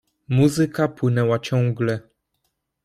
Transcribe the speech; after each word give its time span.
"Muzyka 0.27 0.87
płynęła 0.87 1.39
ciągle." 1.39 1.99